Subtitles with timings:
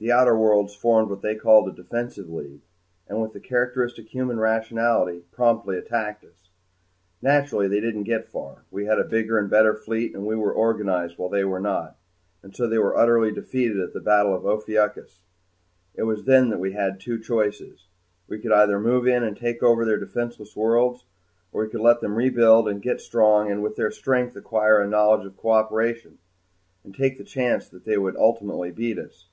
[0.00, 2.60] The outer worlds formed what they called a defensive league
[3.08, 6.50] and with characteristic human rationality promptly attacked us.
[7.20, 8.62] Naturally, they didn't get far.
[8.70, 11.98] We had a bigger and better fleet and we were organized while they were not.
[12.44, 15.22] And so they were utterly defeated at the Battle of Ophiuchus.
[15.96, 17.88] It was then that we had two choices.
[18.28, 21.06] We could either move in and take over their defenseless worlds,
[21.50, 24.86] or we could let them rebuild and get strong, and with their strength acquire a
[24.86, 26.18] knowledge of cooperation
[26.84, 29.26] and take the chance that they would ultimately beat us.